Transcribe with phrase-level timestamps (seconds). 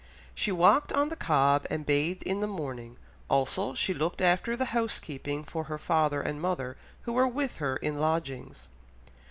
[0.33, 2.97] She walked on the Cobb, and bathed in the morning,
[3.29, 7.75] also she looked after the housekeeping for her father and mother, who were with her
[7.75, 8.67] in lodgings.